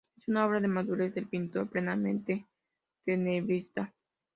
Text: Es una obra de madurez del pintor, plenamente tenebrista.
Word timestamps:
Es 0.17 0.27
una 0.27 0.47
obra 0.47 0.59
de 0.59 0.67
madurez 0.67 1.13
del 1.13 1.27
pintor, 1.29 1.69
plenamente 1.69 2.47
tenebrista. 3.05 3.93